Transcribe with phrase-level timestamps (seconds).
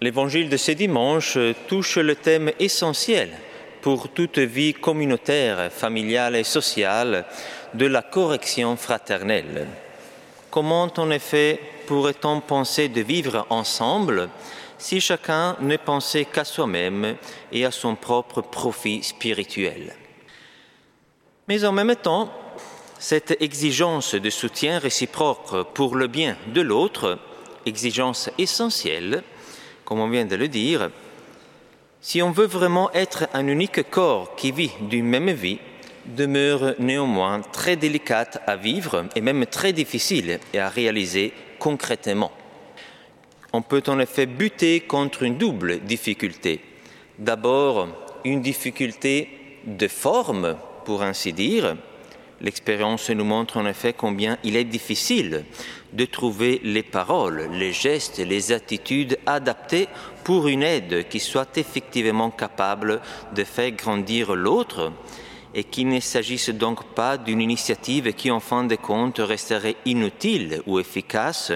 [0.00, 1.36] L'évangile de ce dimanche
[1.66, 3.30] touche le thème essentiel
[3.80, 7.24] pour toute vie communautaire, familiale et sociale
[7.74, 9.66] de la correction fraternelle.
[10.50, 14.28] Comment en effet pourrait-on penser de vivre ensemble
[14.78, 17.16] si chacun ne pensait qu'à soi-même
[17.50, 19.96] et à son propre profit spirituel?
[21.48, 22.32] Mais en même temps,
[23.00, 27.18] cette exigence de soutien réciproque pour le bien de l'autre,
[27.66, 29.24] exigence essentielle,
[29.88, 30.90] comme on vient de le dire,
[32.02, 35.60] si on veut vraiment être un unique corps qui vit d'une même vie,
[36.04, 42.30] demeure néanmoins très délicate à vivre et même très difficile à réaliser concrètement.
[43.54, 46.60] On peut en effet buter contre une double difficulté.
[47.18, 47.88] D'abord,
[48.26, 49.30] une difficulté
[49.64, 51.78] de forme, pour ainsi dire,
[52.40, 55.44] L'expérience nous montre en effet combien il est difficile
[55.92, 59.88] de trouver les paroles, les gestes, les attitudes adaptées
[60.22, 63.00] pour une aide qui soit effectivement capable
[63.34, 64.92] de faire grandir l'autre
[65.54, 70.62] et qu'il ne s'agisse donc pas d'une initiative qui en fin de compte resterait inutile
[70.66, 71.52] ou efficace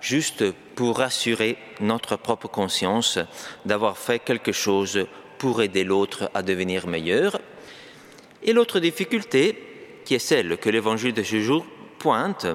[0.00, 0.44] juste
[0.74, 3.18] pour rassurer notre propre conscience
[3.64, 5.06] d'avoir fait quelque chose
[5.38, 7.40] pour aider l'autre à devenir meilleur.
[8.42, 9.71] Et l'autre difficulté,
[10.04, 11.64] qui est celle que l'évangile de ce jour
[11.98, 12.46] pointe,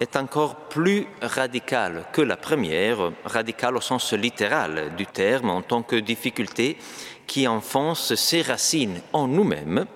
[0.00, 5.82] est encore plus radicale que la première, radicale au sens littéral du terme, en tant
[5.82, 6.76] que difficulté
[7.26, 9.86] qui enfonce ses racines en nous-mêmes,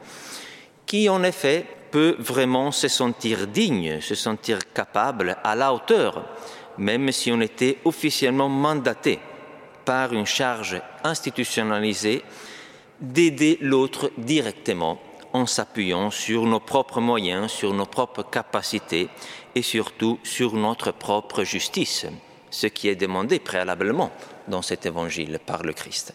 [0.86, 6.24] qui en effet peut vraiment se sentir digne, se sentir capable, à la hauteur,
[6.78, 9.18] même si on était officiellement mandaté
[9.84, 12.22] par une charge institutionnalisée
[13.00, 15.00] d'aider l'autre directement
[15.32, 19.08] en s'appuyant sur nos propres moyens, sur nos propres capacités
[19.54, 22.06] et surtout sur notre propre justice,
[22.50, 24.10] ce qui est demandé préalablement
[24.48, 26.14] dans cet évangile par le Christ.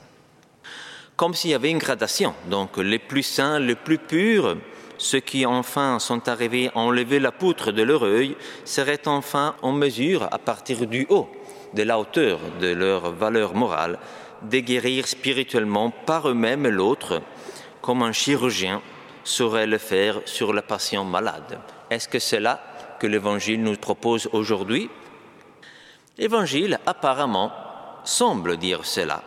[1.16, 4.58] Comme s'il y avait une gradation, donc les plus saints, les plus purs,
[4.98, 8.36] ceux qui enfin sont arrivés à enlever la poutre de leur œil,
[8.66, 11.30] seraient enfin en mesure, à partir du haut,
[11.74, 14.00] de la hauteur de leur valeur morale,
[14.44, 17.22] de guérir spirituellement par eux-mêmes l'autre,
[17.82, 18.82] comme un chirurgien
[19.26, 21.60] saurait le faire sur le patient malade.
[21.90, 22.62] Est-ce que c'est là
[23.00, 24.90] que l'Évangile nous propose aujourd'hui?
[26.18, 27.52] L'Évangile apparemment
[28.06, 29.22] semble dire cela.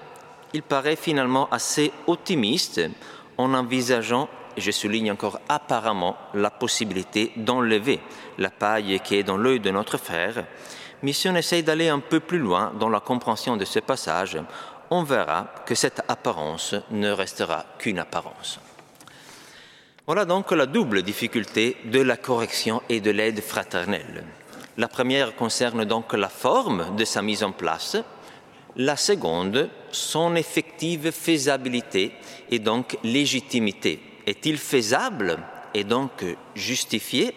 [0.55, 2.81] Il paraît finalement assez optimiste
[3.37, 8.01] en envisageant, je souligne encore apparemment, la possibilité d'enlever
[8.39, 10.45] la paille qui est dans l'œil de notre frère.
[11.03, 14.39] Mais si on essaye d'aller un peu plus loin dans la compréhension de ce passage,
[14.91, 18.59] on verra que cette apparence ne restera qu'une apparence.
[20.09, 24.25] Voilà donc la double difficulté de la correction et de l'aide fraternelle.
[24.79, 27.99] La première concerne donc la forme de sa mise en place,
[28.75, 32.13] la seconde, son effective faisabilité
[32.51, 34.01] et donc légitimité.
[34.27, 35.41] Est-il faisable
[35.75, 36.25] et donc
[36.55, 37.35] justifié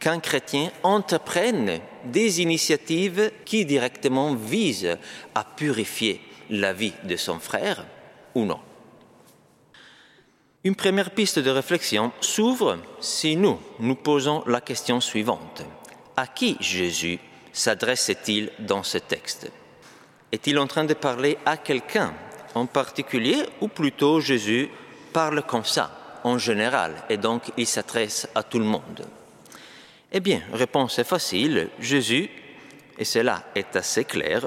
[0.00, 4.96] qu'un chrétien entreprenne des initiatives qui directement visent
[5.34, 7.84] à purifier la vie de son frère
[8.34, 8.60] ou non?
[10.68, 15.62] Une première piste de réflexion s'ouvre si nous nous posons la question suivante.
[16.14, 17.18] À qui Jésus
[17.54, 19.50] s'adresse-t-il dans ce texte?
[20.30, 22.12] Est-il en train de parler à quelqu'un
[22.54, 24.68] en particulier ou plutôt Jésus
[25.10, 29.06] parle comme ça, en général, et donc il s'adresse à tout le monde?
[30.12, 32.28] Eh bien, réponse est facile, Jésus,
[32.98, 34.46] et cela est assez clair,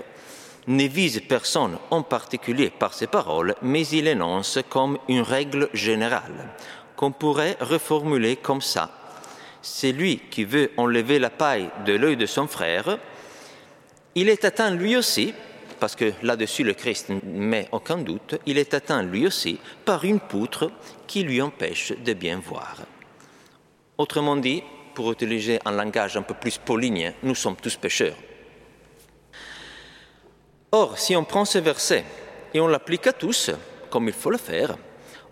[0.68, 6.50] ne vise personne en particulier par ses paroles, mais il énonce comme une règle générale,
[6.96, 8.92] qu'on pourrait reformuler comme ça.
[9.62, 12.98] C'est lui qui veut enlever la paille de l'œil de son frère.
[14.16, 15.34] Il est atteint lui aussi,
[15.80, 20.04] parce que là-dessus le Christ ne met aucun doute, il est atteint lui aussi par
[20.04, 20.72] une poutre
[21.08, 22.78] qui lui empêche de bien voir.
[23.98, 24.64] Autrement dit,
[24.94, 28.16] pour utiliser un langage un peu plus poligné, nous sommes tous pécheurs.
[30.74, 32.06] Or, si on prend ce verset
[32.54, 33.52] et on l'applique à tous,
[33.90, 34.78] comme il faut le faire,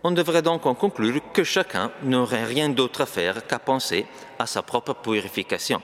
[0.03, 4.05] on devrait donc en conclure que chacun n'aurait rien d'autre à faire qu'à penser
[4.37, 5.81] à sa propre purification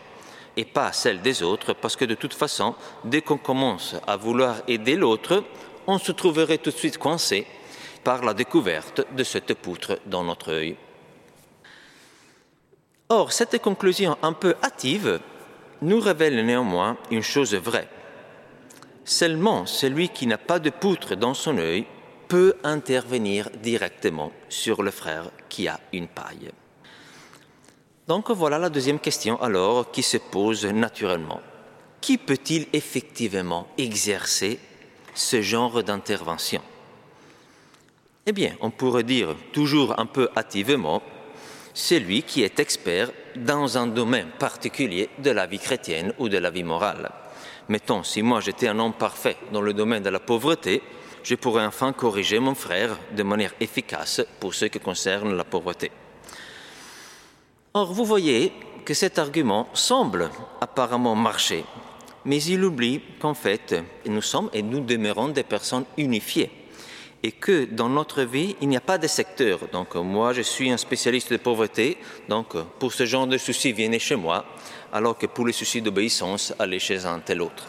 [0.57, 4.16] et pas à celle des autres, parce que de toute façon, dès qu'on commence à
[4.16, 5.44] vouloir aider l'autre,
[5.88, 7.46] on se trouverait tout de suite coincé
[8.04, 10.78] par la découverte de cette poutre dans notre œil.
[13.10, 15.19] Or, cette conclusion un peu hâtive
[15.81, 17.88] nous révèle néanmoins une chose vraie.
[19.06, 21.86] Seulement celui qui n'a pas de poutre dans son œil
[22.28, 26.50] peut intervenir directement sur le frère qui a une paille.
[28.07, 31.40] Donc voilà la deuxième question alors qui se pose naturellement.
[32.02, 34.60] Qui peut-il effectivement exercer
[35.13, 36.62] ce genre d'intervention?
[38.25, 41.04] Eh bien, on pourrait dire toujours un peu hâtivement,
[41.75, 46.50] celui qui est expert dans un domaine particulier de la vie chrétienne ou de la
[46.50, 47.12] vie morale.
[47.68, 50.84] Mettons, si moi j'étais un homme parfait dans le domaine de la pauvreté,
[51.24, 55.92] je pourrais enfin corriger mon frère de manière efficace pour ce qui concerne la pauvreté.
[57.74, 58.54] Or, vous voyez
[58.86, 60.30] que cet argument semble
[60.62, 61.66] apparemment marcher,
[62.24, 63.76] mais il oublie qu'en fait,
[64.06, 66.52] nous sommes et nous demeurons des personnes unifiées
[67.24, 69.62] et que dans notre vie, il n'y a pas de secteur.
[69.72, 71.98] Donc moi, je suis un spécialiste de pauvreté,
[72.30, 74.46] donc pour ce genre de soucis, venez chez moi,
[74.95, 77.65] alors que pour les soucis d'obéissance, allez chez un tel autre.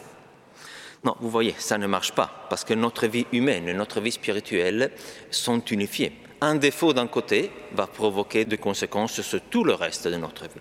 [1.02, 4.12] Non, vous voyez, ça ne marche pas, parce que notre vie humaine et notre vie
[4.12, 4.92] spirituelle
[5.32, 6.12] sont unifiées.
[6.40, 10.60] Un défaut d'un côté va provoquer des conséquences sur tout le reste de notre vie.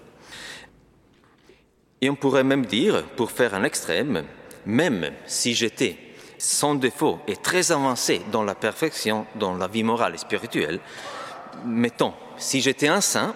[2.02, 4.26] Et on pourrait même dire, pour faire un extrême,
[4.66, 6.00] même si j'étais
[6.40, 10.80] sans défaut et très avancé dans la perfection, dans la vie morale et spirituelle,
[11.64, 13.36] mettons, si j'étais un saint,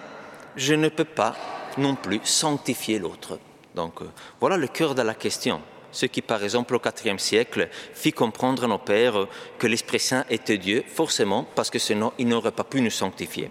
[0.56, 1.36] je ne peux pas
[1.78, 3.38] non plus sanctifier l'autre.
[3.74, 4.06] Donc euh,
[4.40, 5.60] voilà le cœur de la question.
[5.92, 9.26] Ce qui, par exemple, au IVe siècle, fit comprendre à nos pères
[9.58, 13.50] que l'Esprit Saint était Dieu, forcément, parce que sinon, il n'aurait pas pu nous sanctifier.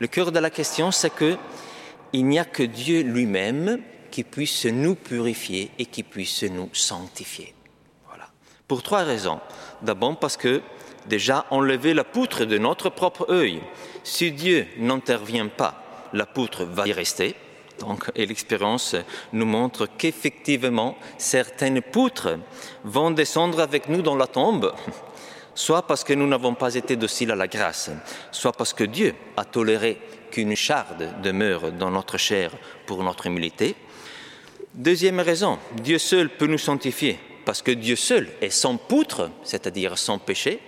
[0.00, 1.36] Le cœur de la question, c'est que
[2.12, 3.80] il n'y a que Dieu lui-même
[4.10, 7.54] qui puisse nous purifier et qui puisse nous sanctifier.
[8.68, 9.40] Pour trois raisons.
[9.82, 10.60] D'abord parce que
[11.06, 13.60] déjà enlever la poutre de notre propre œil.
[14.02, 17.36] Si Dieu n'intervient pas, la poutre va y rester.
[18.14, 18.96] Et l'expérience
[19.32, 22.38] nous montre qu'effectivement, certaines poutres
[22.84, 24.72] vont descendre avec nous dans la tombe,
[25.54, 27.90] soit parce que nous n'avons pas été dociles à la grâce,
[28.30, 30.00] soit parce que Dieu a toléré
[30.30, 32.50] qu'une charde demeure dans notre chair
[32.86, 33.74] pour notre humilité.
[34.74, 39.96] Deuxième raison, Dieu seul peut nous sanctifier parce que Dieu seul est sans poutre, c'est-à-dire
[39.96, 40.60] sans péché.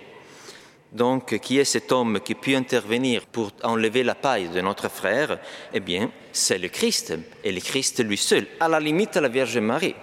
[0.91, 5.37] Donc, qui est cet homme qui peut intervenir pour enlever la paille de notre frère?
[5.73, 7.13] Eh bien, c'est le Christ,
[7.43, 9.95] et le Christ lui seul, à la limite la Vierge Marie.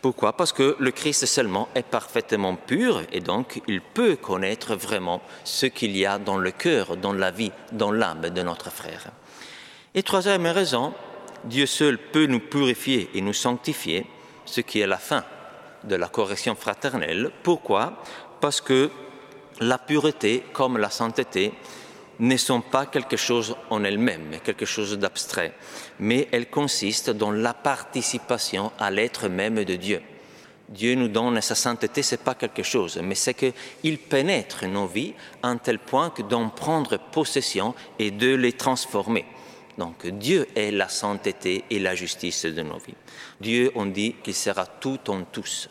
[0.00, 0.36] Pourquoi?
[0.36, 5.66] Parce que le Christ seulement est parfaitement pur et donc il peut connaître vraiment ce
[5.66, 9.12] qu'il y a dans le cœur, dans la vie, dans l'âme de notre frère.
[9.94, 10.92] Et troisième raison,
[11.44, 14.04] Dieu seul peut nous purifier et nous sanctifier,
[14.44, 15.22] ce qui est la fin
[15.84, 17.30] de la correction fraternelle.
[17.44, 18.02] Pourquoi?
[18.40, 18.90] Parce que
[19.60, 21.52] la pureté comme la sainteté
[22.18, 25.54] ne sont pas quelque chose en elles-mêmes, quelque chose d'abstrait,
[25.98, 30.02] mais elles consistent dans la participation à l'être même de Dieu.
[30.68, 35.14] Dieu nous donne sa sainteté, c'est pas quelque chose, mais c'est qu'il pénètre nos vies
[35.42, 39.26] à un tel point que d'en prendre possession et de les transformer.
[39.76, 42.94] Donc Dieu est la sainteté et la justice de nos vies.
[43.40, 45.68] Dieu, on dit qu'il sera tout en tous.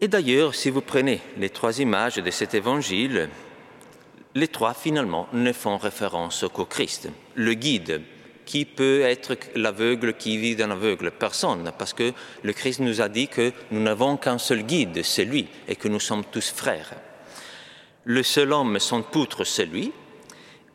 [0.00, 3.30] Et d'ailleurs, si vous prenez les trois images de cet évangile,
[4.34, 7.08] les trois finalement ne font référence qu'au Christ.
[7.34, 8.02] Le guide,
[8.44, 12.12] qui peut être l'aveugle qui vit d'un aveugle Personne, parce que
[12.42, 15.88] le Christ nous a dit que nous n'avons qu'un seul guide, c'est lui, et que
[15.88, 16.92] nous sommes tous frères.
[18.04, 19.92] Le seul homme sans poutre, c'est lui,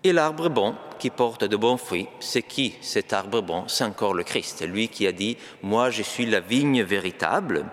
[0.04, 3.68] et l'arbre bon qui porte de bons fruits, c'est qui cet arbre bon?
[3.68, 7.66] C'est encore le Christ, lui qui a dit, moi je suis la vigne véritable,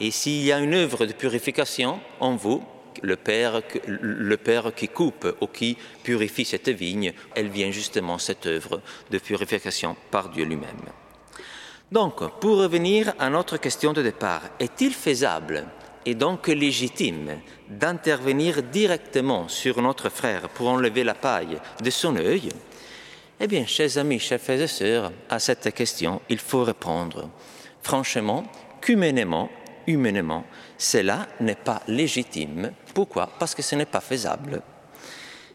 [0.00, 2.62] et s'il y a une œuvre de purification en vous,
[3.02, 8.46] le Père, le Père qui coupe ou qui purifie cette vigne, elle vient justement cette
[8.46, 10.90] œuvre de purification par Dieu lui-même.
[11.92, 15.66] Donc, pour revenir à notre question de départ, est-il faisable
[16.06, 22.48] et donc légitime d'intervenir directement sur notre frère pour enlever la paille de son œil?
[23.40, 27.28] Eh bien, chers amis, chers frères et sœurs, à cette question, il faut répondre
[27.82, 28.44] franchement,
[28.80, 29.50] qu'humainement,
[29.86, 30.44] humainement,
[30.78, 32.72] cela n'est pas légitime.
[32.94, 33.26] Pourquoi?
[33.38, 34.62] Parce que ce n'est pas faisable.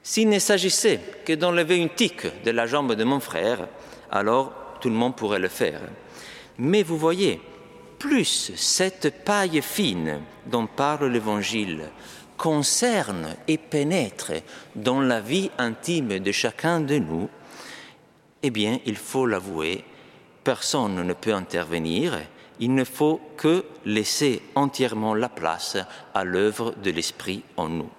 [0.03, 3.67] S'il ne s'agissait que d'enlever une tique de la jambe de mon frère,
[4.11, 5.81] alors tout le monde pourrait le faire.
[6.59, 7.41] Mais vous voyez,
[7.97, 11.89] plus cette paille fine dont parle l'Évangile
[12.37, 14.33] concerne et pénètre
[14.75, 17.29] dans la vie intime de chacun de nous,
[18.43, 19.83] eh bien, il faut l'avouer,
[20.43, 22.19] personne ne peut intervenir
[22.59, 25.77] il ne faut que laisser entièrement la place
[26.13, 27.89] à l'œuvre de l'Esprit en nous.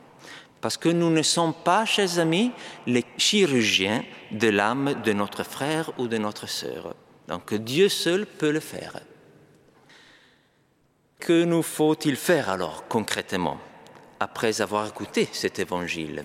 [0.60, 2.50] Parce que nous ne sommes pas, chers amis,
[2.86, 6.94] les chirurgiens de l'âme de notre frère ou de notre sœur.
[7.28, 9.00] Donc Dieu seul peut le faire.
[11.20, 13.58] Que nous faut-il faire alors concrètement
[14.20, 16.25] après avoir écouté cet évangile?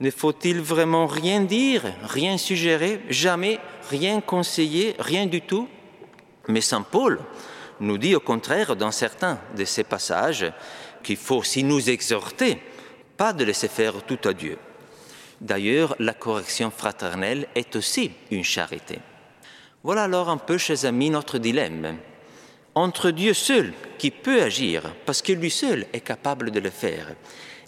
[0.00, 3.58] Ne faut-il vraiment rien dire, rien suggérer, jamais
[3.90, 5.68] rien conseiller, rien du tout?
[6.48, 7.20] Mais Saint Paul
[7.80, 10.52] nous dit au contraire dans certains de ces passages
[11.02, 12.58] qu'il faut aussi nous exhorter,
[13.16, 14.58] pas de laisser faire tout à Dieu.
[15.40, 18.98] D'ailleurs, la correction fraternelle est aussi une charité.
[19.82, 21.96] Voilà alors un peu, chers amis, notre dilemme.
[22.74, 27.14] Entre Dieu seul, qui peut agir, parce que lui seul est capable de le faire,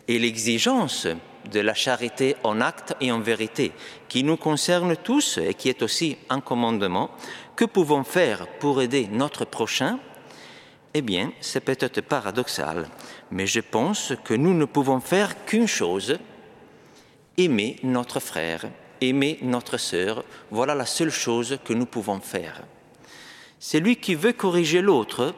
[0.09, 1.07] et l'exigence
[1.51, 3.73] de la charité en acte et en vérité,
[4.09, 7.11] qui nous concerne tous et qui est aussi un commandement,
[7.57, 9.99] que pouvons faire pour aider notre prochain?
[10.95, 12.89] Eh bien, c'est peut-être paradoxal,
[13.31, 16.19] mais je pense que nous ne pouvons faire qu'une chose,
[17.39, 18.67] aimer notre frère,
[19.01, 22.63] aimer notre sœur, voilà la seule chose que nous pouvons faire.
[23.59, 25.35] Celui qui veut corriger l'autre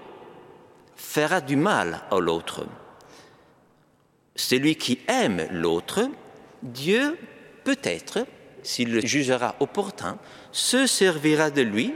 [0.97, 2.67] fera du mal à l'autre.
[4.37, 6.09] Celui qui aime l'autre,
[6.63, 7.17] Dieu
[7.63, 8.27] peut-être,
[8.63, 10.19] s'il le jugera opportun,
[10.51, 11.95] se servira de lui,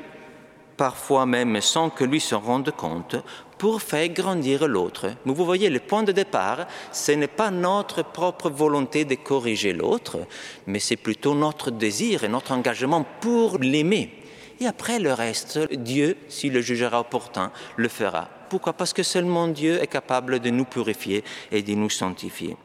[0.76, 3.16] parfois même sans que lui se rende compte,
[3.58, 5.08] pour faire grandir l'autre.
[5.24, 9.72] Mais vous voyez, le point de départ, ce n'est pas notre propre volonté de corriger
[9.72, 10.18] l'autre,
[10.66, 14.14] mais c'est plutôt notre désir et notre engagement pour l'aimer.
[14.60, 18.28] Et après le reste, Dieu, s'il le jugera opportun, le fera.
[18.48, 18.72] Pourquoi?
[18.72, 22.56] Parce que seulement Dieu est capable de nous purifier et de nous sanctifier.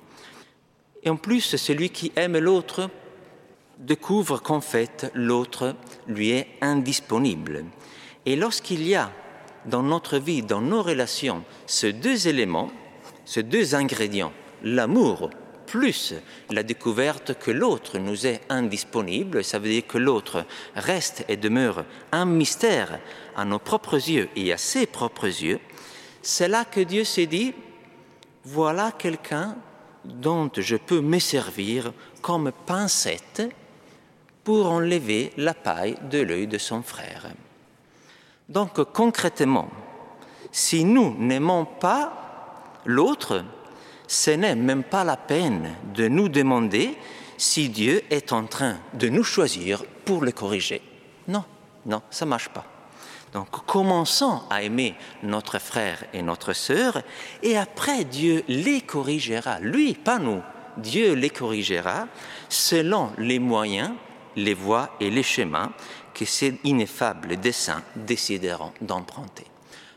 [1.03, 2.89] Et en plus, celui qui aime l'autre
[3.77, 5.75] découvre qu'en fait, l'autre
[6.07, 7.65] lui est indisponible.
[8.25, 9.11] Et lorsqu'il y a
[9.65, 12.71] dans notre vie, dans nos relations, ces deux éléments,
[13.25, 15.29] ces deux ingrédients, l'amour
[15.65, 16.13] plus
[16.51, 21.85] la découverte que l'autre nous est indisponible, ça veut dire que l'autre reste et demeure
[22.11, 22.99] un mystère
[23.35, 25.59] à nos propres yeux et à ses propres yeux,
[26.23, 27.53] c'est là que Dieu s'est dit,
[28.45, 29.55] voilà quelqu'un
[30.05, 33.43] dont je peux me servir comme pincette
[34.43, 37.27] pour enlever la paille de l'œil de son frère.
[38.49, 39.69] Donc concrètement,
[40.51, 43.43] si nous n'aimons pas l'autre,
[44.07, 46.97] ce n'est même pas la peine de nous demander
[47.37, 50.81] si Dieu est en train de nous choisir pour le corriger.
[51.27, 51.43] Non,
[51.85, 52.65] non, ça ne marche pas.
[53.33, 57.01] Donc commençons à aimer notre frère et notre sœur,
[57.41, 60.41] et après Dieu les corrigera, lui, pas nous,
[60.77, 62.07] Dieu les corrigera
[62.49, 63.91] selon les moyens,
[64.35, 65.71] les voies et les chemins
[66.13, 69.45] que ces ineffables desseins décideront d'emprunter.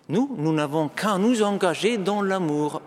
[0.09, 2.81] Nous, nous n'avons qu'à nous engager dans l'amour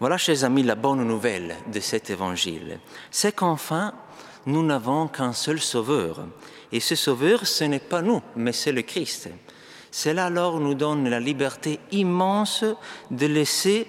[0.00, 2.80] voilà, chers amis, la bonne nouvelle de cet évangile.
[3.12, 3.94] C'est qu'enfin,
[4.44, 6.26] nous n'avons qu'un seul sauveur.
[6.72, 9.28] Et ce sauveur, ce n'est pas nous, mais c'est le Christ.
[9.90, 12.64] Cela alors nous donne la liberté immense
[13.10, 13.86] de laisser,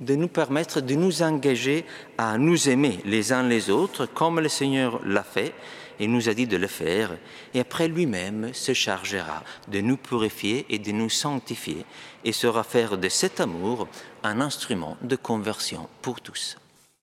[0.00, 1.84] de nous permettre de nous engager
[2.18, 5.52] à nous aimer les uns les autres, comme le Seigneur l'a fait
[6.00, 7.10] et nous a dit de le faire,
[7.52, 11.84] et après lui-même se chargera de nous purifier et de nous sanctifier,
[12.24, 13.86] et sera faire de cet amour
[14.22, 16.56] un instrument de conversion pour tous.